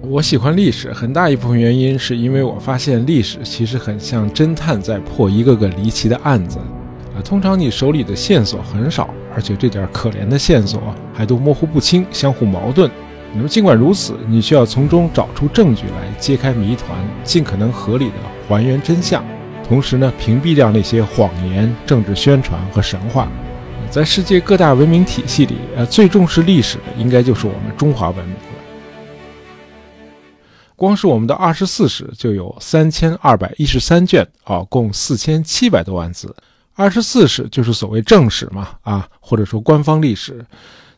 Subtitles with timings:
[0.00, 6.58] 我喜欢历史，很大一部分原因是因为我发现历史其实很像侦探在破一个个离奇的案子。
[6.58, 10.80] 啊，通常你手里的线索很少，而且这点可怜的线索
[11.12, 12.88] 还都模糊不清、相互矛盾。
[13.34, 18.14] 那么尽管如此，你需要从中找出证据来揭开谜团，尽可能合理的
[18.46, 19.22] 还原真相，
[19.68, 23.28] 同时呢，屏蔽掉那些谎言、政治宣传和神话。
[23.90, 28.36] 在世界各大文明体系里，呃，最重视历史的应该就是我们中华文明。
[30.78, 36.32] 光是我们的二十四史就有三千二百一十三卷啊，共四千七百多万字。
[36.76, 40.46] 二十四史就是所谓正史嘛，啊，或者说官方历史。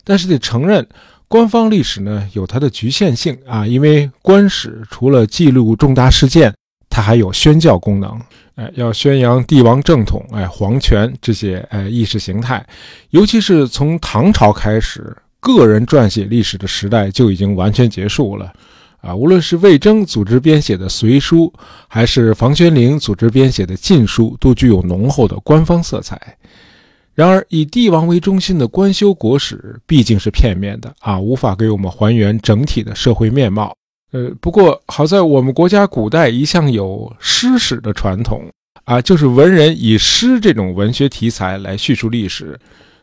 [0.05, 0.87] 但是得承认，
[1.29, 6.55] 官方历史呢有它的局限性啊，因为官史除了记录重大事件，
[6.91, 8.21] 它还有宣教功能，
[8.57, 12.63] 哎，要宣扬帝王正统，哎，皇权这些哎意识形态。
[13.09, 18.53] 尤其是从唐朝开始，个人撰写历史的时代就已经完全结束了。
[19.01, 21.53] 啊，无论是魏征组织编写的《隋书》，
[21.89, 26.37] 还是房玄龄组织编写的《晋书》，都具有浓厚的官方色彩。
[27.15, 33.75] 然而，以帝王为中心的官修国史毕竟是片面的啊，无法给我们还原整体的社会面貌。
[34.13, 38.45] 呃，不过好在我们国家古代一向有诗史的传统
[38.85, 42.59] 啊，就是文人以诗这种文学题材来叙述历史。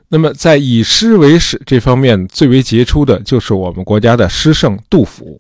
[0.10, 5.40] 那么，在以诗为史这方面最为杰出的就是我们国家的诗圣杜甫。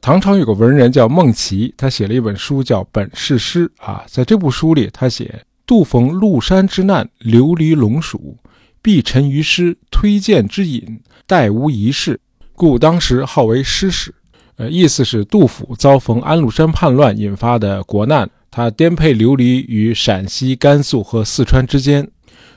[0.00, 8.36] 唐朝有个文人叫孟奇，他写了一本书叫《本事诗》啊，在这部书里，他写杜逢麓山之难，流离陇蜀，
[8.80, 12.18] 必沉于诗，推荐之隐，待无一事，
[12.54, 14.14] 故当时号为诗史。
[14.56, 22.06] 呃，意思是杜甫遭逢安禄山叛乱引发的国难，他颠沛流离于陕西、甘肃和四川之间，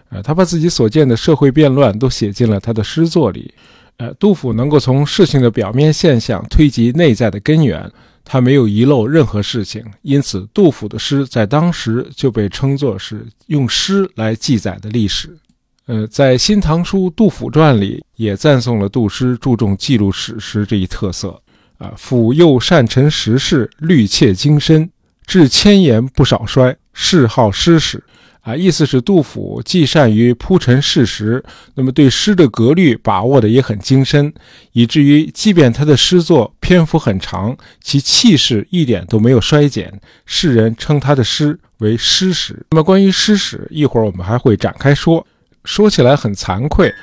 [0.10, 3.54] 呃，他把自己所见的社会变乱都写进了他的诗作里。
[3.98, 7.90] 呃，杜甫能够从事情的表面现象推及内在的根源，
[8.24, 15.38] 他没有遗漏任何事情，因此杜甫的诗在当时就被称作是用诗来记载的历史。
[15.86, 21.42] 呃，在《新唐书·杜甫传》里也赞颂了杜诗注重记录史实这一特色。
[21.78, 24.90] 啊，甫又善陈时事，虑切精深，
[25.26, 28.04] 至千言不少衰，谥号诗史。
[28.46, 34.32] 啊，意思是杜甫既善于铺陈事实，那么对诗的格律把握的也很精深，
[34.72, 42.64] 以至于即便他的诗作篇幅很长，其气势一点都没有衰减，世人称他的诗为诗史。
[42.70, 45.26] 那么关于诗史，一会儿我们还会展开说。
[45.64, 46.94] 说起来很惭愧，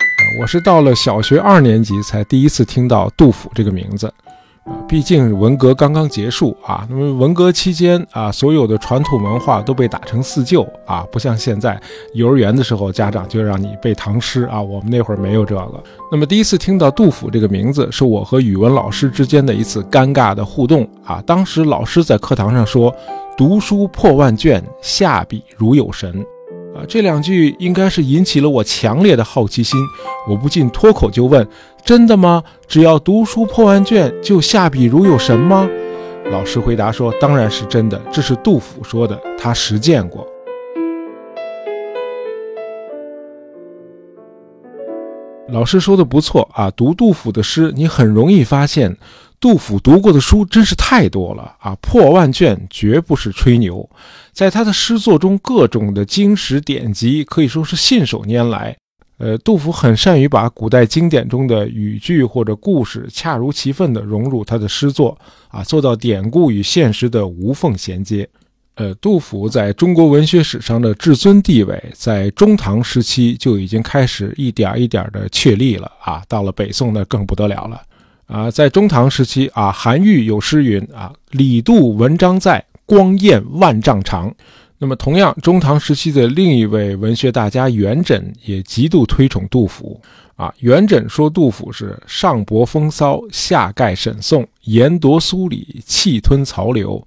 [0.41, 4.14] 我是到了小学二年级才第一次听到杜甫这个名字。
[4.64, 11.80] 啊，毕竟文革刚刚结束啊，那么文革期间啊，所有的传统文化都被打成四旧啊，不像现在
[12.14, 15.84] 幼儿园的时候家长就让你背唐诗啊，我们那会儿没有这个。
[16.12, 21.20] 那么第一次听到杜甫这个名字，是我和语文老师之间的一次尴尬的互动啊。
[21.26, 22.94] 当时老师在课堂上说
[23.36, 26.24] ：“读书破万卷，下笔如有神。”
[26.74, 29.78] 啊，这两句应该是引起了我强烈的好奇心，
[30.26, 31.46] 我不禁脱口就问
[31.84, 32.42] ：“真的吗？
[32.66, 35.68] 只要读书破万卷，就下笔如有神吗？”
[36.32, 40.26] 老师回答说：“当然是真的，这是杜甫说的，他实践过。”
[45.48, 48.96] 老师说的不错啊，读杜甫的诗，你很容易发现。
[49.42, 53.91] 杜甫读过的书真是太多了啊，破万卷绝不是吹牛。
[54.32, 58.76] 在他的诗作中，各种的经史典籍可以说是信手拈来。
[59.19, 68.28] 呃，杜甫很善于把古代经典中的语句或者故事恰如其分地融入他的诗作啊，做到典故与现实的无缝衔接。
[68.76, 77.82] 呃，杜甫在中国文学史上的至尊地位，在中唐时期就已经开始一点一点的确立了啊，到了北宋那更不得了了。
[78.26, 84.34] 啊，在中唐时期啊，韩愈有诗云啊：“李杜文章在，光焰万丈长。”
[84.78, 90.00] 那么，同样，中唐时期的另一位文学大家元稹也极度推崇杜甫。
[90.34, 97.04] 啊，元稹说杜甫是上博风骚，下盖沈宋，言夺苏礼，气吞曹刘，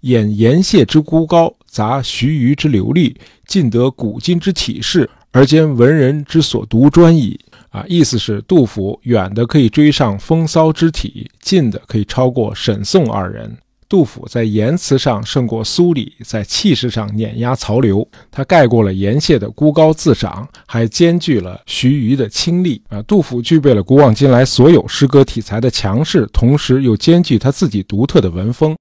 [0.00, 3.16] 演言谢之孤高，杂徐虞之流利，
[3.46, 7.38] 尽得古今之体势，而兼文人之所独专矣。
[7.70, 13.56] 啊，意思是杜甫远的可以追上风骚之体，近的可以超过沈宋二人。
[13.88, 18.06] 杜甫在言辞上胜过苏礼，在气势上碾压曹刘。
[18.30, 22.80] 他盖过了严谢的孤高自赏，还兼具了徐虞的清丽。
[22.88, 28.76] 啊，杜甫具备了古往今来所有诗歌题材的强势，同时又兼具他自己独特的文风。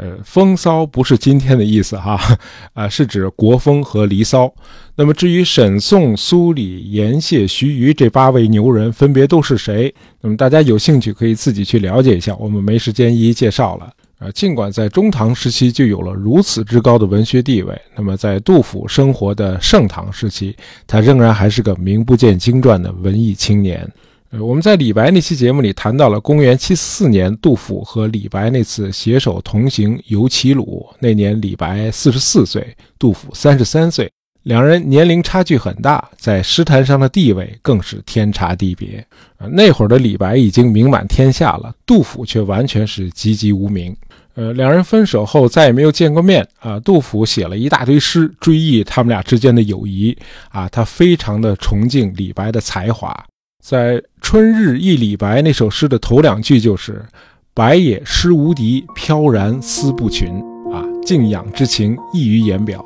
[0.00, 2.18] 呃，风骚不是今天的意思哈，
[2.72, 4.50] 啊，是指国风和离骚。
[4.96, 9.94] 那么至于沈宋、苏李、严谢、徐虞这八位牛人分别都是谁？
[10.22, 13.92] 那么大家有兴趣可以自己去了解一下，我们没时间一一介绍了。
[14.18, 20.56] 啊，尽管在中唐时期就有了如此之高的文学地位，那么在杜甫生活的盛唐时期，
[20.86, 23.86] 他仍然还是个名不见经传的文艺青年。
[24.32, 30.88] 呃，我们在李白那期节目里谈到了公元七四年，杜甫和李白那次携手同行游齐鲁。
[31.00, 34.08] 那年李白四十四岁，杜甫三十三岁，
[34.44, 39.04] 两人年龄差距很大，在诗坛上的地位更是天差地别。
[39.36, 43.96] 啊，那会儿的李白已经名满天下了，杜甫却完全是籍籍无名。
[44.34, 46.46] 呃，两人分手后再也没有见过面。
[46.60, 50.16] 啊，杜甫写了一大堆诗追忆他们俩之间的友谊。
[50.50, 53.12] 啊，他非常的崇敬李白的才华。
[53.60, 57.04] 在《春日忆李白》那首诗的头两句就是
[57.52, 60.30] “白也诗无敌，飘然思不群”，
[60.72, 62.82] 啊，敬仰之情溢于言表。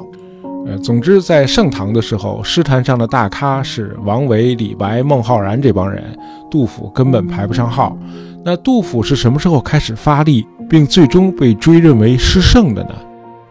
[0.66, 6.02] 呃，总之，在盛唐的时候，诗坛上的大咖是王维、李白、孟浩然这帮人，
[6.50, 7.96] 杜甫根本排不上号。
[8.44, 12.94] 那杜甫是什么时候开始发力，并最终被追认为诗圣的呢？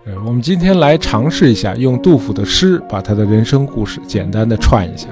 [0.07, 5.07] 呃，我们今天来尝试一下，用杜甫的诗把他的人生故事简单的串一下。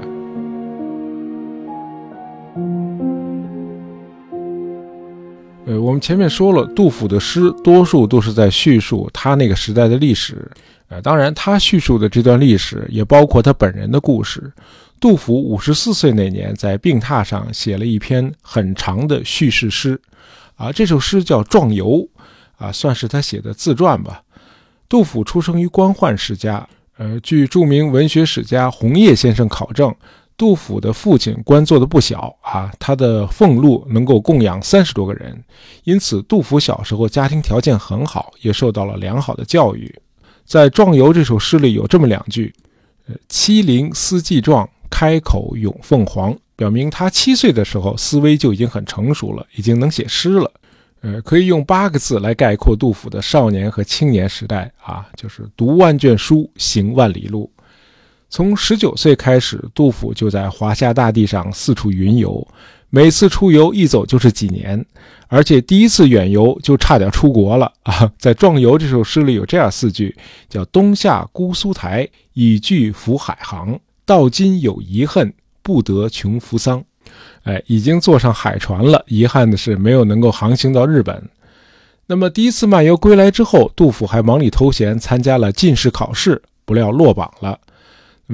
[5.64, 10.50] 呃，我们前面说了，杜甫的诗多数都是在叙述他那个时代的历史。
[10.88, 14.52] 呃，当然，他叙述的这段历史也包括他本人的故事。
[14.98, 20.00] 杜甫五十四岁那年，在病榻上写了一篇很长的叙事诗，
[20.56, 21.86] 啊，这首诗叫《壮游》，
[22.56, 24.20] 啊，算是他写的自传吧。
[24.88, 26.68] 杜甫出生于官宦世家，
[26.98, 29.94] 呃，据著名文学史家洪业先生考证。
[30.36, 35.42] 杜甫的父亲官做的不小啊，他的俸禄能够供养三十多个人，
[35.84, 39.94] 因此杜甫小时候家庭条件很好，也受到了良好的教育。
[40.44, 42.52] 在《壮游》这首诗里有这么两句
[43.06, 50.50] ：“呃，七龄思既壮，开口咏凤凰。”表明他七岁的时候思维就已经很成熟了，已经能写诗了。
[51.00, 57.50] 呃，可以用八个字来概括杜甫的少年和青年时代啊，就是读万卷书，行万里路。
[58.32, 62.48] 从十九岁开始，杜甫就在华夏大地上四处云游，
[62.88, 64.82] 每次出游一走就是几年，
[65.28, 68.10] 而且第一次远游就差点出国了 啊！
[68.18, 70.16] 在《壮游》这首诗里有这样四句，
[70.48, 73.78] 叫“冬夏姑苏台，已据浮海航。
[74.06, 75.30] 到今有遗恨，
[75.62, 76.82] 不得穷扶桑。”
[77.44, 81.22] 哎，已经坐上海船了，遗憾的是没有能够航行到日本。
[82.06, 87.58] 那么第一次漫游归来之后，杜甫还忙里偷闲参加了进士考试，不料落榜了。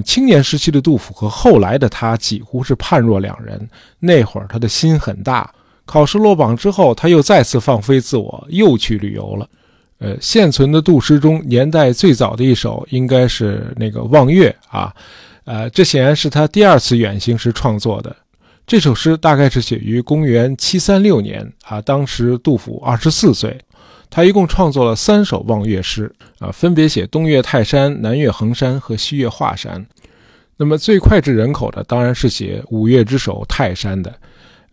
[0.03, 3.69] 青年时期的杜甫和后来的他几乎是判若两人。
[3.99, 5.53] 那会儿他的心很大，
[5.85, 9.49] 考试落榜之后，他又再次放飞自我，又去旅游了。
[9.99, 14.95] 呃，现存的杜诗中，年代最早的一首应该是那个《望岳》啊，
[15.45, 18.15] 呃，这显然是他第二次远行时创作的。
[18.67, 23.59] 这首诗大概是写于公元七三六年啊，当时杜甫二十四岁。
[24.11, 29.87] 他一共创作了三首望岳诗啊，分别写东岳泰山、南岳衡山和西岳华山。
[30.57, 34.13] 那么最脍炙人口的当然是写五岳之首泰山的。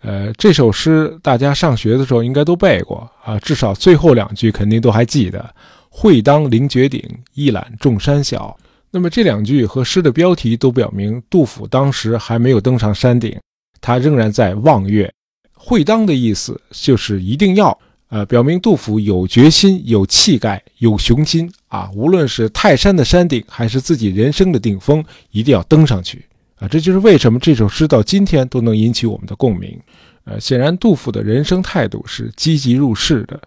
[0.02, 5.54] 呃，这首诗大家上学的时候应该都背过啊，至少最后两句肯定都还记得
[5.90, 7.04] ：“会当凌绝顶，
[7.34, 8.56] 一览众山小。”
[8.92, 13.38] 那么这两句和诗的标题都表明，杜甫当时还没有登上山顶，
[13.82, 15.12] 他仍然在望岳。
[15.54, 17.78] 会当的意思就是一定要。
[18.10, 21.90] 呃，表明杜甫有决心、有气概、有雄心啊！
[21.96, 26.24] 无论是泰山的山顶，还是自己人生的顶峰，一定要登上去
[26.60, 26.68] 啊！
[26.68, 29.78] 这就是为什么这首诗到今天都能引起我们的共鸣。
[30.26, 33.42] 呃，显然杜甫的人生态度是积极入世的。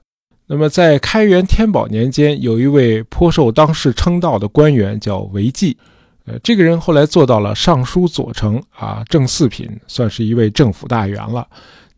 [0.47, 5.77] 那么，在开元天宝年间，有一位颇受当世称道的官员叫韦季，
[6.25, 11.47] 呃，这个人后来做到了尚书左丞啊，正四品，算是一位政府大员了。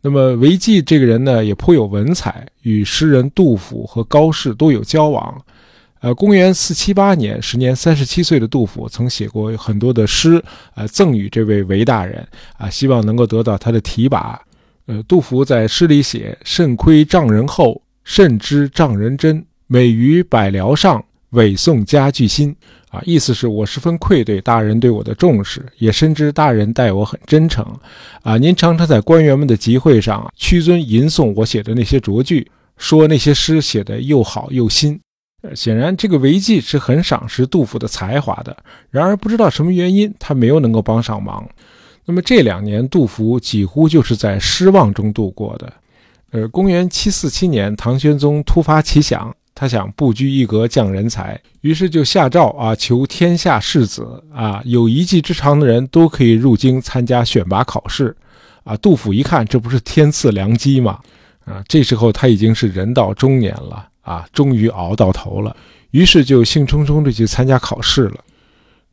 [0.01, 5.39] 那么韦季这个人呢，也颇有文采，与诗人杜甫和高适都有交往。
[5.99, 10.43] 呃，公元四七八年，时年三十七岁的杜甫曾写过很多的诗，
[10.73, 12.27] 呃，赠予这位韦大人，
[12.57, 14.41] 啊，希望能够得到他的提拔。
[14.87, 22.55] 呃，杜甫在诗里写：“肾亏丈人厚，甚知丈人真，美于百僚上，委送家具新。”
[22.91, 27.65] 啊，意思是我十分愧对大人对我的重视，也深知大人待我很真诚。
[28.21, 34.99] 啊，您常常在官员们的集会上屈尊吟诵我写的那些拙句，说那些诗写得又好又新。
[35.41, 38.55] 呃，显然这个韦季是很赏识杜甫的才华的。
[38.89, 41.47] 然而不知道什么原因，他没有能够帮上忙。
[42.05, 45.73] 那么这两年，杜甫几乎就是在失望中度过的。
[46.31, 49.33] 呃，公元七四七年，唐玄宗突发奇想。
[49.61, 58.17] 他想不拘一格降人才，于是就下诏啊，求天下士子啊，有一技之长的人都可以入京参加选拔考试。
[58.63, 60.97] 啊，杜甫一看，这不是天赐良机吗？
[61.45, 65.55] 啊，这时候他已经是人到中年了啊，终于熬到头了，
[65.91, 68.15] 于是就兴冲冲地去参加考试了。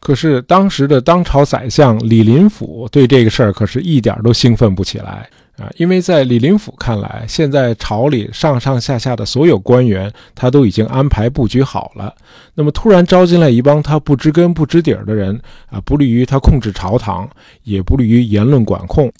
[0.00, 12.14] 可是当时的当朝宰相李林甫对这个事儿可是一点都兴奋不起来啊，因为在李林甫看来，现在朝里上上下下的所有官员他都已经安排布局好了，
[12.54, 17.28] 那么突然招进来一帮他不知根不知底儿的人啊，不利于他控制朝堂，
[17.64, 19.12] 也不利于言论管控。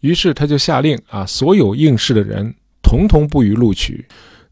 [0.00, 4.04] 于是他就下令啊，所有应试的人统统不予录取。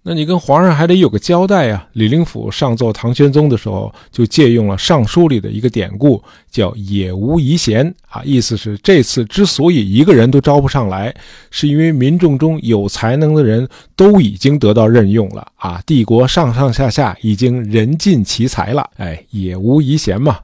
[0.05, 1.87] 那你跟皇上还得有个交代呀。
[1.93, 11.15] 李林甫上奏唐玄宗的时候，就借用了《尚书》里的一个典故，叫“也无遗贤”啊，意思是这次之所以一个人都招不上来，
[11.53, 20.39] 是因为民众中有才能的人都已经得到任用了啊，帝国上上下下已经人尽其才了，哎，也无遗贤嘛。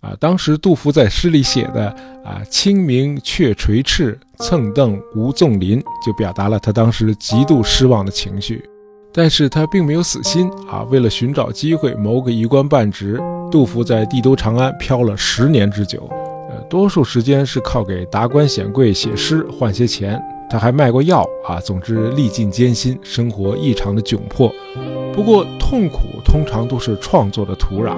[0.00, 1.88] 啊，当时杜甫在诗里写的
[2.24, 8.62] 啊“清明却垂翅，蹭蹬无纵林”，就表达了他当时极度失望的情绪。
[9.16, 16.08] 但是他并没有死心啊，为了寻找机会谋个一官半职，杜甫在帝都长安漂了十年之久。
[16.50, 21.60] 呃，多数时间是靠给达官显贵写诗换些钱，他还卖过药啊。
[21.60, 24.52] 总之，历尽艰辛，生活异常的窘迫。
[25.14, 27.94] 不过，痛苦通常都是创作的土壤。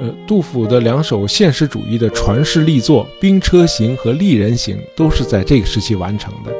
[0.00, 6.52] 呃，杜甫的两首现实主义的传世力作《兵车行》和《丽人行》都是在这个时期完成的，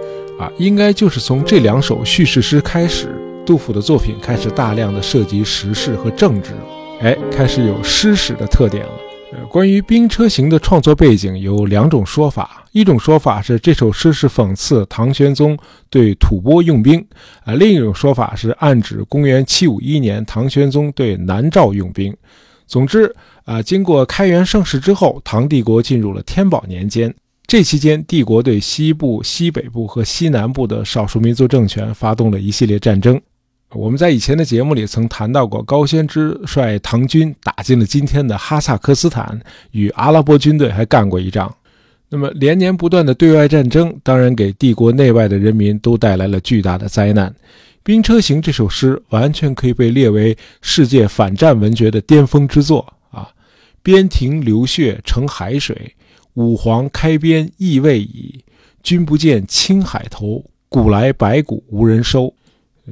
[0.43, 6.53] 啊，应该就是从这两首叙事诗开始，杜甫的作品开始大量的涉及时事和政治，
[7.01, 8.93] 哎，开始有诗史的特点了。
[9.33, 15.59] 呃，关于《兵车行》的创作背景有两种说法，一种说法是这首诗是讽刺唐玄宗
[15.91, 17.05] 对吐蕃用兵，
[17.45, 22.17] 啊，另一种说法是暗指公元751年唐玄宗对南诏用兵。
[22.67, 27.15] 总之啊，经过开元盛世之后，唐帝国进入了天宝年间。
[27.47, 33.21] 这期间，帝国对西部、西北部和西南部的少数民族政权发动了一系列战争。
[33.75, 39.39] 我们在以前的节目里曾谈到过，高仙芝率唐军打进了今天的哈萨克斯坦，
[39.73, 41.53] 与阿拉伯军队还干过一仗。
[42.09, 47.29] 那么，连年不断的对外战争，当然给帝国内外的人民都带来了巨大的灾难。
[47.83, 53.29] 《兵车行》这首诗完全可以被列为世界反战文学的巅峰之作啊！
[53.83, 55.95] 边庭流血成海水，
[56.35, 58.43] 五皇开边意未已。
[58.83, 62.33] 君不见青海头，古来白骨无人收。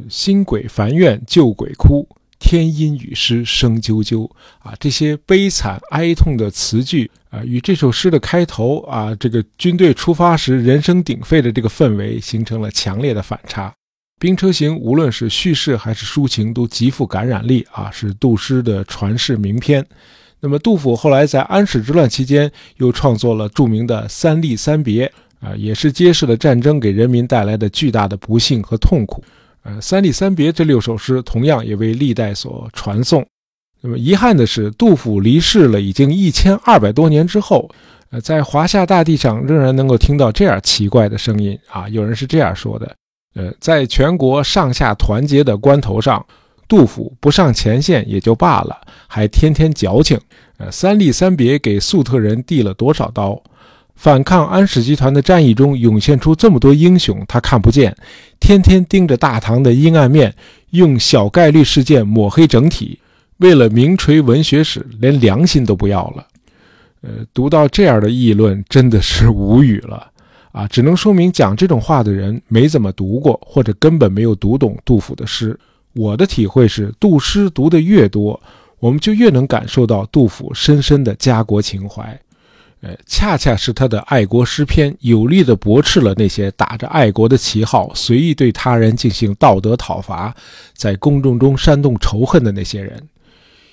[0.08, 2.08] 新鬼烦怨旧鬼哭，
[2.38, 4.28] 天阴雨湿声啾啾。
[4.58, 13.72] 啊，这些悲惨哀痛的词句啊，与这首诗的开头啊，这个军队出发时人声鼎沸的这个氛围形成了强烈的反差。
[14.20, 19.84] 兵车行无论是叙事还是抒情都极富感染力啊，是杜诗的传世名篇。
[20.38, 25.06] 那么杜甫后来在安史之乱期间又创作了著名的《三吏三别》
[25.46, 29.22] 啊，也是揭示了战争给人民带来的巨大的不幸和痛苦。
[29.62, 33.26] 呃，《三吏三别》这六首诗同样也为历代所传颂。
[33.80, 37.68] 那么遗憾的是，杜甫离世了已经一千二百多年之后，
[38.10, 42.94] 呃，在华夏大地上仍然能够听到这样奇怪的声音啊，有人是这样说的。
[43.34, 46.24] 呃，在全国上下团结的关头上，
[46.68, 50.20] 杜甫不上前线也就罢了，还天天矫情。
[50.58, 53.42] 呃，三吏三别给粟特人递了多少刀？
[53.94, 57.96] 反抗安史集团的战役中涌现出这么多英雄，他看不见，
[58.40, 60.34] 天天盯着大唐的阴暗面，
[60.70, 62.98] 用小概率事件抹黑整体，
[63.38, 66.26] 为了名垂文学史，连良心都不要了。
[67.02, 70.08] 呃，读到这样的议论，真的是无语了。
[70.50, 75.58] 啊，只能说明讲这种话的人没怎么读过，或者根本没有读懂杜甫的诗。
[75.94, 78.40] 我的体会是，杜诗读得越多，
[78.78, 82.18] 我们就越能感受到杜甫深深的家国情怀。
[82.82, 90.34] 呃，恰恰是他的爱国诗篇，有力地驳斥了那些打着爱国的旗号，随意对他人进行道德讨伐，
[90.74, 93.02] 在公众中煽动仇恨的那些人。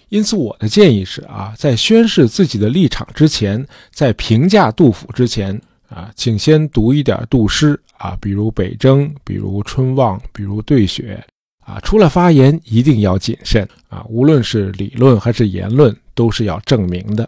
[0.09, 5.59] 因此，我的建议是啊，在宣示自己的立场之前，在评价杜甫之前。
[5.89, 11.19] 啊，请先读一点杜诗啊，比如《北征》，比如《春望》，比如《对雪》
[11.67, 11.79] 啊。
[11.79, 17.27] 出来发言一定要谨慎啊，无论是理论还是言论，都是要证明的。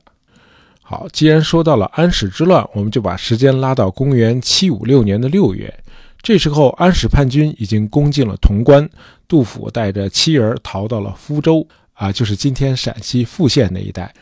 [0.92, 5.74] 好，既然说到了安史之乱，我们就把时间拉到公元七五六年的六月。
[6.22, 8.90] 这时候，安史叛军已经攻进了潼关，
[9.26, 14.14] 杜甫带着妻儿逃到了福州啊，就是今天陕西富县那一带。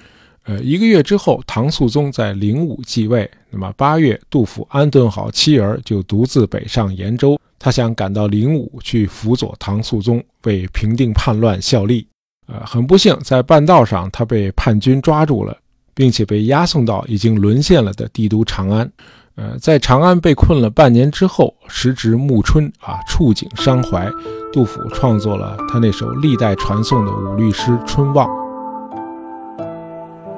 [0.44, 3.28] 呃，一个月之后，唐肃宗在灵武继位。
[3.50, 12.06] 那么八月，杜甫安顿好妻儿，就独自北上延州，他想赶到灵武去辅佐唐肃宗，为平定叛乱效力。
[12.46, 15.58] 呃，很不幸，在半道上他被叛军抓住了，
[16.00, 18.90] 并且被押送到已经沦陷了的帝都长安。
[19.36, 24.10] 呃，在长安被困了半年之后，时值暮春啊，触景伤怀，
[24.54, 28.30] 杜甫创作了他那首历代传颂的五律诗《春望》：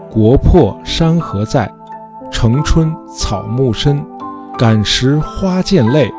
[0.09, 1.71] 国破山河在，
[2.31, 4.03] 城春草木深，
[4.57, 6.11] 感时花溅泪。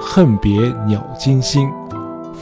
[0.00, 1.68] 恨别鸟惊心，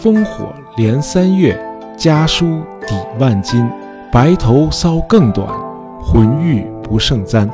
[0.02, 1.58] 烽火连三月，
[1.98, 3.70] 家书抵万金。
[4.12, 5.48] 白头搔更短，
[6.08, 7.50] 浑欲不胜簪。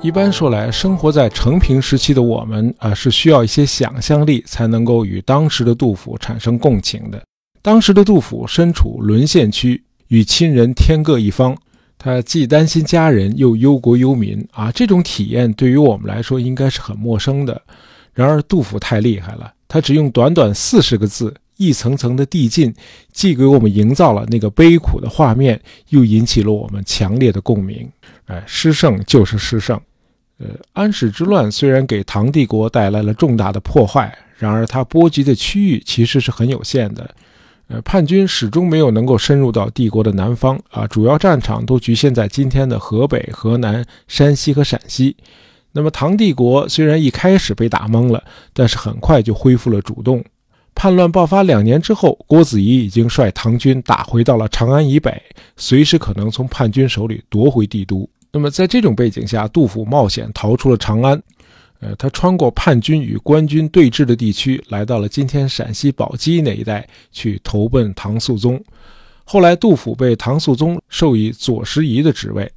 [0.00, 7.20] 一般说来，生活在成平时期的我们啊，是需要一些想象力才能够与当时的杜甫产生共情的。
[7.60, 11.56] 当时的杜甫身处沦陷区，与亲人天各一方。
[11.98, 14.70] 他既担心家人，又忧国忧民啊！
[14.70, 17.60] 这种体验对于我们来说应该是很陌生的。
[18.14, 22.74] 然而杜甫太厉害了，他只用短短四十个字，一层层的递进，
[23.12, 27.90] 既给我们营造了那个悲苦的画面，又引起了我们强烈的共鸣。
[28.26, 29.80] 哎，诗圣就是诗圣。
[30.38, 37.08] 呃，安史之乱虽然给唐帝国带来了重大的破坏，然而它波及的区域其实是很有限的。
[37.68, 45.16] 呃，叛军始终没有能够深入到帝国的南方啊，主要战场都局限在今天的河北、河南、山西和陕西。
[45.72, 48.22] 那么，唐帝国虽然一开始被打懵了，
[48.52, 50.24] 但是很快就恢复了主动。
[50.76, 55.20] 叛乱爆发两年之后，郭子仪已经率唐军打回到了长安以北，
[55.56, 58.08] 随时可能从叛军手里夺回帝都。
[58.30, 61.20] 那么，在这种背景下，杜甫冒险逃出了长安。
[61.80, 68.62] 呃，他穿过叛军与官军对峙的地区，来到了今天陕西宝鸡那一带，去投奔唐肃宗。
[69.24, 72.50] 后来，杜甫被唐肃宗授以左拾遗的职位。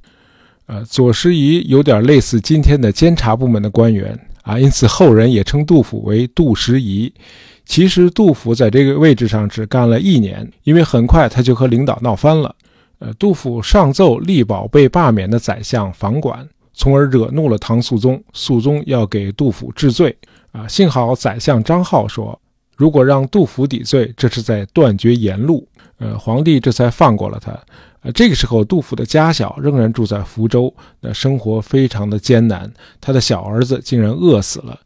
[0.66, 7.12] 呃，左拾遗有点类似今天的监察部门的官员啊，因此后人也称杜甫为杜拾遗。
[7.70, 12.52] 其实，杜甫在这个位置上只干了一年，因为很快他就和领导闹翻了。
[12.98, 16.44] 呃，杜甫上奏力保被罢免的宰相房管。
[16.72, 20.16] 从而惹怒了唐肃宗，肃宗要给杜甫治罪
[20.50, 20.66] 啊！
[20.66, 22.36] 幸好宰相张浩说，
[22.76, 25.64] 如果让杜甫抵罪，这是在断绝言路。
[25.98, 27.56] 呃，皇帝这才放过了他。
[28.02, 32.68] 呃，这个时候，杜甫的家小仍然住在福州，那生活非常的艰难。
[33.00, 34.76] 他的小儿子竟然饿死了，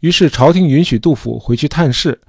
[0.00, 2.20] 于是朝廷允许杜甫回去探视。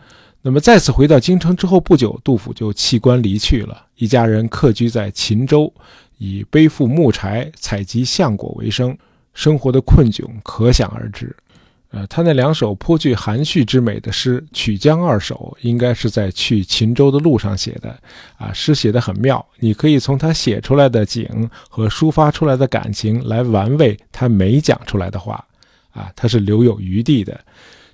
[0.48, 5.74] 那么再次回到京城之后不久，杜甫就弃官离去了，一家人客居在秦州，
[6.20, 8.96] 以背负木柴、采集橡果为生。
[9.34, 11.36] 生活的困窘可想而知，
[11.90, 18.00] 呃，他那两首颇具含蓄之美的诗《曲江二首》，应该是在去秦州的路上写的，
[18.38, 19.44] 啊，诗写得很妙。
[19.58, 25.44] 你可以从他写出来的景和抒发出来的感情来玩味他没讲出来的话，
[25.92, 27.38] 啊，他是留有余地的。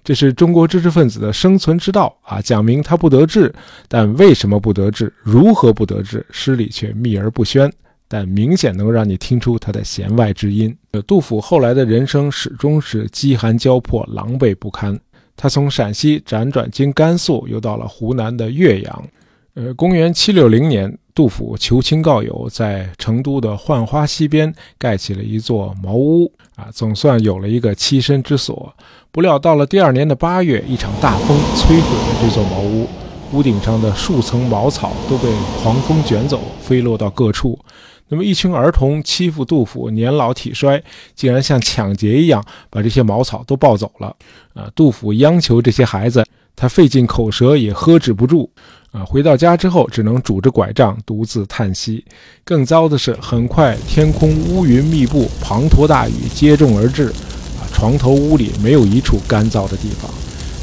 [0.03, 3.53] 这是中国知识分子的生存之道啊，讲明他不得志，
[3.87, 7.71] 但为什么不得志，如何不得志，诗里却秘而不宣。
[8.07, 10.75] 但明显能让你听出他的弦外之音。
[10.91, 14.99] 呃，杜甫后来的人生始终是饥寒交迫、狼狈不堪。
[15.37, 19.07] 他从陕西辗转经甘肃，又到了湖南的岳阳。
[19.53, 28.73] 呃，公元七六零年，杜甫求亲告友，在成都的浣花溪边盖起了一座茅屋，啊，总算有了一个栖身之所。
[29.11, 32.87] 不料到了第二年的八月，一场大风摧毁了这座茅屋，
[33.33, 35.29] 屋顶上的数层茅草都被
[35.61, 37.59] 狂风卷走，飞落到各处。
[38.07, 40.81] 那么，一群儿童欺负杜甫年老体衰，
[41.15, 44.15] 竟然像抢劫一样把这些茅草都抱走了。
[44.53, 48.49] 啊，杜甫央求这些孩子，他费尽口舌也呵止不住。
[48.91, 52.03] 啊，回到家之后，只能拄着拐杖独自叹息。
[52.43, 57.07] 更糟的是，很快天空乌云密布，滂沱大雨接踵而至。
[57.07, 60.11] 啊，床头屋里没有一处干燥的地方，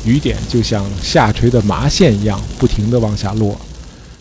[0.04, 3.58] 雨点就像下垂的麻线一样，不停地往下落。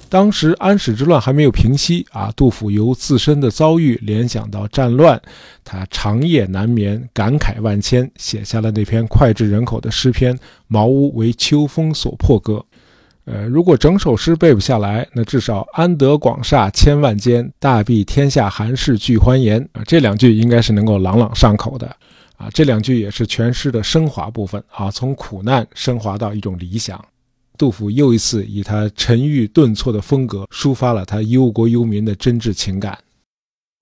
[0.10, 5.22] 当时安史之乱还没有平息啊，杜甫由自身的遭遇联想到战乱，
[5.66, 10.34] 他长夜难眠，感慨万千，写下了那篇脍炙人口的诗篇
[10.70, 12.54] 《茅屋为秋风所破歌》。
[13.30, 21.94] 呃，如果整首诗背不下来，那至少“安得广厦千万间，大庇天下寒士俱欢颜”啊，这两句应该是能够朗朗上口的
[22.38, 22.48] 啊。
[22.54, 27.04] 这两句也是全诗的升华部分啊，从苦难升华到一种理想。
[27.58, 32.98] 杜甫又一次以他沉郁顿挫的风格抒发了他忧国忧民的真挚情感。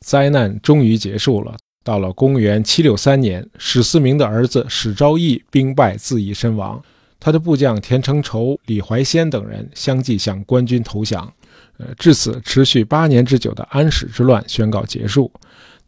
[0.04, 1.56] 灾难终于结束了。
[1.84, 6.82] 到了公元七六三年，史思明的儿子史昭义兵败自缢身亡，
[7.26, 11.34] 他的部将田承畴、李怀仙等人相继向官军投降。
[11.80, 15.32] 呃，至此，持续八年之久的安史之乱宣告结束。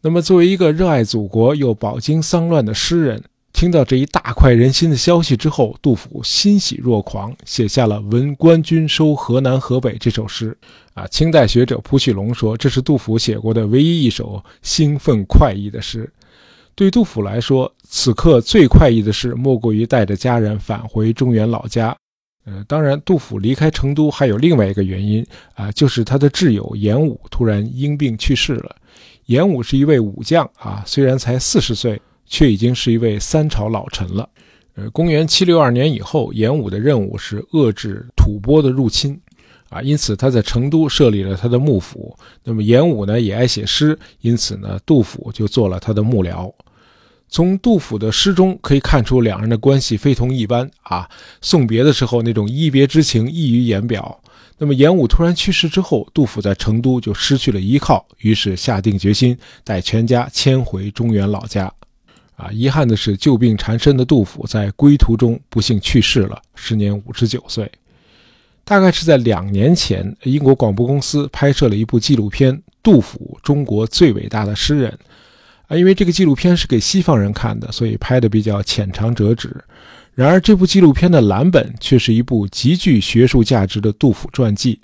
[0.00, 3.22] 那么，作为一个热爱祖国又饱经丧乱的诗人，
[3.52, 10.58] 听到这一大快人心的消息之后，杜甫欣喜若狂，写下了《闻官军收河南河北》这首诗。
[10.94, 16.12] 啊，清代学者蒲旭龙说，这是杜甫写过的唯一一首兴奋快意的诗。
[16.78, 21.92] 对杜甫来说，此刻最快意的事，莫过于带着家人返回中原老家。
[22.44, 28.76] 呃，当然，杜甫离开成都还有另外一个原因啊，就是他的挚友严武突然因病去世了。
[29.26, 34.28] 严武是一位武将啊，虽然才四十岁，却已经是一位三朝老臣了。
[34.76, 39.20] 呃，公元七六二年以后，严武的任务是遏制吐蕃的入侵，
[39.68, 42.16] 啊，因此他在成都设立了他的幕府。
[42.44, 46.48] 那么严武呢，也爱写诗，因此呢，杜甫就做了他的幕僚。
[47.28, 51.08] 从杜甫的诗中可以看出，两人的关系非同一般啊。
[51.40, 54.20] 送别的时候，那种一别之情溢于言表。
[54.56, 61.72] 那么严武突然去世之后，杜甫在成都就失去了依靠，于是下定决心带全家迁回中原老家。
[62.34, 67.70] 啊，遗憾的是，旧病缠身的杜甫在归途中不幸去世了，时年五十九岁。
[68.64, 74.90] 大概是在两年前，英国广播公司拍摄了一部纪录片《杜甫：中国最伟大的诗人》。
[75.68, 79.54] 啊，因为这个纪录片是给西方人看的，所以拍的比较浅尝辄止。
[80.14, 84.80] 然而，这部纪录片的蓝本却是一部极具学术价值的杜甫传记。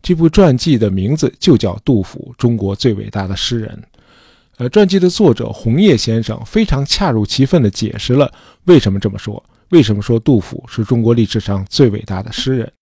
[0.00, 3.68] 这部传记的名字就叫《杜甫：中国最伟大的诗人》。
[4.58, 8.32] 呃，传记的作者红叶先生非常恰如其分地解释了
[8.64, 12.72] 为什么这么说，为什么说杜甫是中国历史上最伟大的诗人。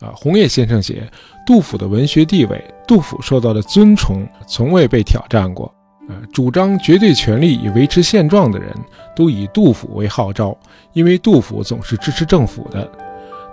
[0.00, 1.06] 啊，红叶先生写，
[1.46, 5.72] 杜甫的文学地位，杜甫受到的尊崇从未被挑战过。
[6.08, 8.74] 呃，主张绝对权力以维持现状的人，
[9.14, 10.56] 都以杜甫为号召，
[10.92, 12.84] 因为杜甫总是支持政府的；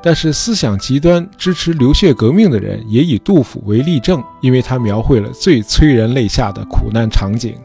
[0.01, 7.55] 但是思想极端、支持流血革命的人，也以杜甫为例证，因为他描绘了最催人泪下的苦难场景。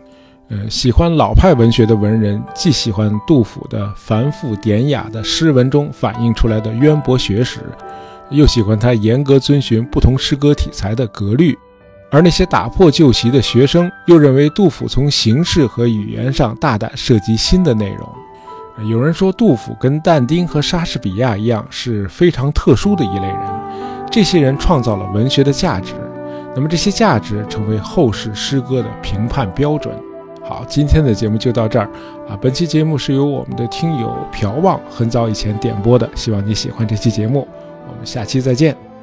[0.49, 7.61] 呃，喜欢老派文学的文人，既喜欢杜甫的繁复典雅的诗文中反映出来的渊博学识，
[8.29, 11.57] 又喜欢他严格遵循不同诗歌题材的格律。
[12.11, 18.09] 而那些打破旧习的学生，又认为杜甫从形式和语言上大胆涉及新的内容。
[18.89, 23.39] 有人说，杜甫跟但丁和莎士比亚一样，是非常特殊的一类人。
[24.11, 25.95] 这些人创造了文学的价值，
[26.55, 29.95] 那么这些价值成为后世诗歌的评判标准。
[30.43, 31.89] 好，今天的节目就到这儿
[32.29, 32.37] 啊。
[32.41, 37.49] 本期节目是由我们的听友朴望很早以前点播的，希望你喜欢这期节目。
[37.89, 38.94] 我们下期再见。